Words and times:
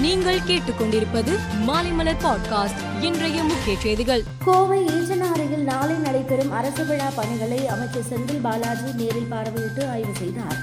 நீங்கள் 0.00 0.38
கேட்டுக்கொண்டிருப்பது 0.38 1.32
மாலைமலர் 1.66 2.20
பாட்காஸ்ட் 2.24 2.80
இன்றைய 3.00 3.42
முக்கிய 3.42 3.78
செய்திகள். 3.78 4.22
கோவை 4.44 4.84
ஈஞ்சனாரியில் 4.84 5.62
நாளை 5.62 5.94
நடைபெறும் 5.94 6.52
அரசு 6.52 6.86
விழா 6.86 7.08
பணிகளை 7.14 7.66
அமைச்சர் 7.66 8.06
செந்தில் 8.10 8.40
பாலாஜி 8.40 8.92
நேரில் 8.92 9.26
பார்வையிட்டு 9.30 9.90
ஆய்வு 9.90 10.12
செய்தார். 10.18 10.56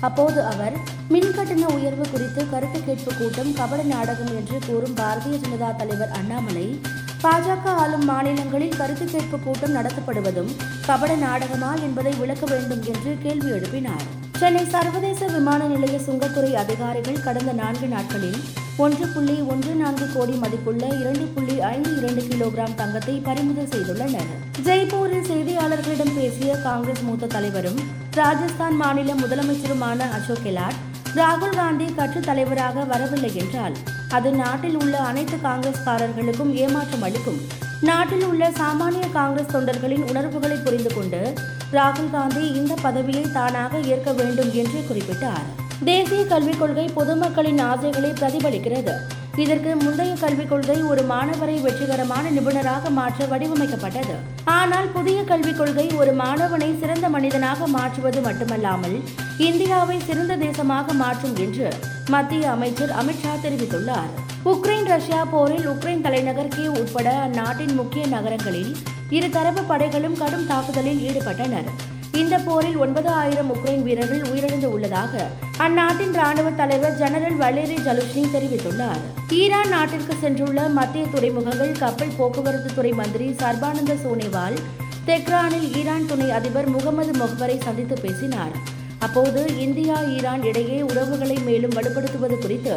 அப்போது 0.00 0.44
அவர் 0.44 0.72
மின் 1.08 1.34
கட்டண 1.34 1.66
உயர்வு 1.66 2.08
குறித்து 2.10 2.50
கருத்து 2.50 2.84
கேட்பு 2.84 3.12
கூட்டம் 3.14 3.54
கபட 3.54 3.82
நாடகம் 3.82 4.32
என்று 4.36 4.58
கூறும் 4.66 4.96
பாரதிய 4.96 5.38
ஜனதா 5.44 5.76
தலைவர் 5.76 6.10
அண்ணாமலை 6.10 6.80
பாஜக 7.22 7.64
ஆளும் 7.64 8.04
மாநிலங்களில் 8.04 8.76
கருத்து 8.76 9.04
கேட்பு 9.04 9.38
கூட்டம் 9.38 9.74
நடத்தப்படுவதும் 9.74 10.56
கபட 10.86 11.14
நாடகமா 11.14 11.74
என்பதை 11.74 12.12
விளக்க 12.12 12.46
வேண்டும் 12.46 12.82
என்று 12.82 13.16
கேள்வி 13.22 13.50
எழுப்பினார். 13.50 14.04
சென்னை 14.38 14.64
சர்வதேச 14.64 15.26
விமான 15.26 15.64
நிலைய 15.64 15.98
சுங்கத்துறை 15.98 16.52
அதிகாரிகள் 16.52 17.20
கடந்த 17.20 17.52
நான்கு 17.52 17.86
நாட்களில் 17.86 18.42
ஒன்று 18.76 19.06
புள்ளி 19.06 19.34
ஒன்று 19.40 19.74
நான்கு 19.74 20.06
கோடி 20.14 20.32
மதிப்புள்ள 20.32 20.86
இரண்டு 20.86 21.24
புள்ளி 21.34 21.60
ஐந்து 21.60 21.96
இரண்டு 21.96 22.22
கிலோகிராம் 22.22 22.74
தங்கத்தை 22.74 23.14
பறிமுதல் 23.14 23.68
செய்துள்ளனர். 23.68 24.30
ஜெய்ப்பூரில் 24.64 25.28
செய்தியாளர்களிடம் 25.30 26.14
பேசிய 26.14 26.56
காங்கிரஸ் 26.56 27.02
மூத்த 27.02 27.26
தலைவரும் 27.26 27.78
ராஜஸ்தான் 28.10 28.76
மாநில 28.76 29.14
முதலமைச்சருமான 29.14 30.10
அசோக் 30.10 30.42
கெலாட் 30.44 30.80
ராகுல் 31.14 31.56
காந்தி 31.56 31.84
கட்சித் 31.84 32.24
தலைவராக 32.24 32.84
வரவில்லை 32.84 33.36
என்றால் 33.36 33.76
அது 34.08 34.30
நாட்டில் 34.30 34.76
உள்ள 34.80 34.98
அனைத்து 34.98 35.36
காங்கிரஸ்காரர்களுக்கும் 35.36 36.52
ஏமாற்றம் 36.52 37.02
அளிக்கும். 37.02 37.40
நாட்டில் 37.80 38.24
உள்ள 38.24 38.50
சாமானிய 38.50 39.12
காங்கிரஸ் 39.12 39.56
தொண்டர்களின் 39.56 40.08
உணர்வுகளை 40.08 40.56
புரிந்து 40.56 40.94
கொண்டு 40.94 41.32
ராகுல் 41.72 42.10
காந்தி 42.10 42.52
இந்த 42.52 42.74
பதவியை 42.82 43.26
தானாக 43.32 43.80
ஏற்க 43.80 44.12
வேண்டும் 44.12 44.50
என்று 44.54 44.84
குறிப்பிட்டார். 44.90 45.63
தேசிய 45.88 46.24
கல்விக் 46.24 46.58
கொள்கை 46.58 46.84
பொதுமக்களின் 46.96 47.60
ஆசைகளை 47.70 48.10
பிரதிபலிக்கிறது. 48.10 48.94
இதற்கு 49.42 49.70
முந்தைய 49.76 50.12
கல்விக் 50.20 50.50
கொள்கை 50.50 50.76
ஒரு 50.90 51.02
மாணவரை 51.10 51.56
வெற்றிகரமான 51.62 52.30
நிபுணராக 52.30 52.90
மாற்ற 52.98 53.26
வடிவமைக்கப்பட்டது. 53.32 54.14
ஆனால் 54.58 54.88
புதிய 54.96 55.24
கல்விக் 55.30 55.58
கொள்கை 55.58 55.86
ஒரு 56.00 56.12
மாணவனை 56.12 56.70
சிறந்த 56.80 57.08
மனிதனாக 57.08 57.66
மாற்றுவது 57.66 58.20
மட்டுமல்லாமல் 58.20 58.96
இந்தியாவை 59.48 59.98
சிறந்த 60.08 60.36
தேசமாக 60.36 60.94
மாற்றும் 61.02 61.36
என்று 61.36 61.68
மத்திய 62.08 62.50
அமைச்சர் 62.50 62.94
அமித்ஷா 63.02 63.34
தெரிவித்துள்ளார். 63.42 64.12
உக்ரைன் 64.52 64.88
ரஷ்யா 64.94 65.24
போரில் 65.24 65.66
உக்ரைன் 65.68 66.00
தலைநகர் 66.00 66.54
கீவ் 66.56 66.78
உட்பட 66.82 67.08
அந்நாட்டின் 67.26 67.74
முக்கிய 67.74 68.06
நகரங்களில் 68.06 68.72
இருதரப்பு 69.10 69.64
படைகளும் 69.68 70.18
கடும் 70.18 70.46
தாக்குதலில் 70.46 71.02
ஈடுபட்டனர். 71.08 71.70
இந்த 72.20 72.38
போரில் 72.38 72.76
ஒன்பது 72.76 73.08
ஆயிரம் 73.08 73.50
உக்ரைன் 73.54 73.82
வீரர்கள் 73.82 74.20
உயிரிழந்து 74.20 74.64
உள்ளதாக 74.64 75.12
அந்நாட்டின் 75.56 76.12
ராணுவ 76.12 76.50
தலைவர் 76.50 76.96
ஜெனரல் 76.96 77.38
வலேரி 77.38 77.76
ஜலுஷ்னி 77.86 78.24
தெரிவித்துள்ளார். 78.34 79.00
ஈரான் 79.40 79.68
நாட்டிற்கு 79.68 80.14
சென்றுள்ள 80.22 80.72
மத்திய 80.72 81.06
துறைமுகங்கள் 81.06 81.72
கப்பல் 81.78 82.16
போக்குவரத்து 82.16 82.74
துறை 82.74 82.92
மந்திரி 82.92 83.28
சர்பானந்த 83.40 83.96
சோனேவால் 84.04 84.58
தெஹ்ரானில் 85.06 85.68
ஈரான் 85.80 86.06
துணை 86.06 86.30
அதிபர் 86.30 86.68
முகமது 86.68 87.14
மொஹ்பரை 87.22 87.58
சந்தித்து 87.58 87.98
பேசினார். 88.00 88.54
அப்போது 89.06 89.40
இந்தியா 89.64 89.96
ஈரான் 90.14 90.44
இடையே 90.50 90.78
உறவுகளை 90.90 91.36
மேலும் 91.48 91.74
வலுப்படுத்துவது 91.76 92.36
குறித்து 92.44 92.74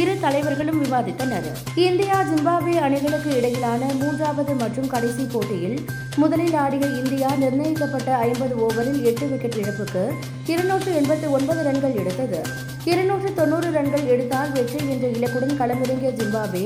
இரு 0.00 0.14
தலைவர்களும் 0.22 0.80
விவாதித்தனர். 0.82 1.46
இந்தியா 1.86 2.16
ஜிம்பாப்வே 2.30 2.74
அணிகளுக்கு 2.86 3.30
இடையிலான 3.38 3.82
மூன்றாவது 4.00 4.52
மற்றும் 4.62 4.90
கடைசி 4.94 5.24
போட்டியில் 5.34 5.78
முதலில் 6.22 6.56
ஆடிய 6.62 6.84
இந்தியா 7.00 7.30
நிர்ணயிக்கப்பட்ட 7.42 8.10
ஐம்பது 8.28 8.54
ஓவரில் 8.66 9.00
எட்டு 9.10 9.26
விக்கெட் 9.32 9.58
இழப்புக்கு 9.62 10.04
இருநூற்று 10.52 10.90
எண்பத்தி 11.00 11.28
ஒன்பது 11.38 11.62
ரன்கள் 11.68 11.98
எடுத்தது. 12.02 12.40
இருநூற்று 12.92 13.30
தொண்ணூறு 13.40 13.70
ரன்கள் 13.78 14.06
எடுத்தால் 14.14 14.52
வெற்றி 14.56 14.80
என்ற 14.94 15.06
இலக்குடன் 15.18 15.60
களமிறங்கிய 15.60 16.12
ஜிம்பாப்வே 16.20 16.64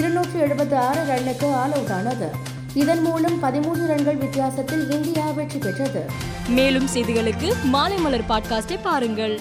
இருநூற்று 0.00 0.38
எழுபத்தி 0.46 0.76
ஆறு 0.88 1.02
ரன்னுக்கு 1.12 1.48
ஆல் 1.60 1.76
அவுட் 1.78 1.94
ஆனது. 1.98 2.30
இதன் 2.74 3.00
மூலம் 3.00 3.40
பதிமூன்று 3.40 3.86
ரன்கள் 3.86 4.16
வித்தியாசத்தில் 4.16 4.90
இந்தியா 4.90 5.30
வெற்றி 5.30 5.58
பெற்றது. 5.58 6.10
மேலும் 6.48 6.88
செய்திகளுக்கு 6.94 7.52
மாலை 7.62 7.96
மலர் 7.96 8.24
பாட்காஸ்டை 8.28 8.78
பாருங்கள். 8.82 9.40